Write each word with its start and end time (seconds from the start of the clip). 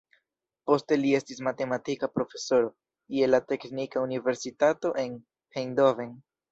Poste 0.69 0.97
li 1.01 1.11
estis 1.17 1.41
matematika 1.49 2.09
profesoro 2.15 2.73
je 3.19 3.31
la 3.33 3.43
teknika 3.53 4.05
universitato 4.09 4.97
en 5.07 5.19
Eindhoven. 5.63 6.23